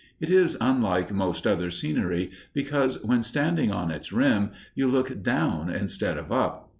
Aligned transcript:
It 0.19 0.31
is 0.31 0.57
unlike 0.59 1.11
most 1.13 1.45
other 1.45 1.69
scenery, 1.69 2.31
because 2.53 3.03
when 3.05 3.21
standing 3.21 3.71
on 3.71 3.91
its 3.91 4.11
rim 4.11 4.49
you 4.73 4.87
look 4.89 5.21
down 5.21 5.69
instead 5.69 6.17
of 6.17 6.31
up. 6.31 6.69